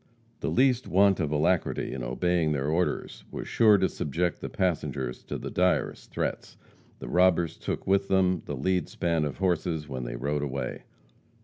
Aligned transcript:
The 0.39 0.49
least 0.49 0.87
want 0.87 1.19
of 1.19 1.29
alacrity 1.31 1.93
in 1.93 2.01
obeying 2.01 2.53
their 2.53 2.69
orders 2.69 3.23
was 3.29 3.47
sure 3.47 3.77
to 3.77 3.87
subject 3.87 4.41
the 4.41 4.49
passengers 4.49 5.21
to 5.25 5.37
the 5.37 5.51
direst 5.51 6.09
threats. 6.09 6.57
The 6.97 7.07
robbers 7.07 7.55
took 7.55 7.85
with 7.85 8.07
them 8.07 8.41
the 8.45 8.57
lead 8.57 8.89
span 8.89 9.25
of 9.25 9.37
horses 9.37 9.87
when 9.87 10.03
they 10.03 10.15
rode 10.15 10.41
away. 10.41 10.85